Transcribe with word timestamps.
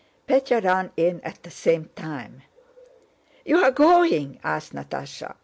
Pétya 0.27 0.63
ran 0.63 0.89
in 0.97 1.21
at 1.23 1.43
the 1.43 1.51
same 1.51 1.91
time. 1.95 2.41
"You 3.45 3.57
are 3.59 3.69
going?" 3.69 4.39
asked 4.43 4.73
Natásha. 4.73 5.35